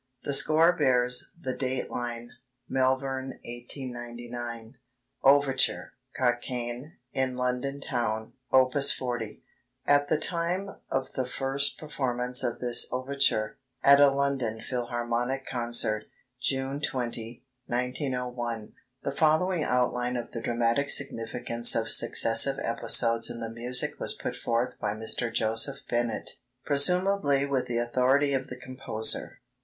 [0.23, 2.31] The score bears the date line:
[2.67, 4.73] "Malvern, 1899."
[5.23, 8.73] OVERTURE, "COCKAIGNE" ("IN LONDON TOWN"): Op.
[8.73, 9.43] 40
[9.85, 16.05] At the time of the first performance of this overture (at a London Philharmonic concert,
[16.39, 18.73] June 20, 1901),
[19.03, 24.35] the following outline of the dramatic significance of successive episodes in the music was put
[24.35, 25.31] forth by Mr.
[25.31, 29.37] Joseph Bennet, presumably with the authority of the composer: 1.